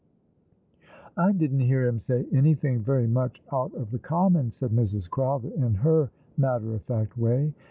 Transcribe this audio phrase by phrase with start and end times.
[1.15, 5.07] "I didn't hear him say anything very much out of tho common," said Mrs.
[5.07, 7.53] Crowther, in her matter of fact way.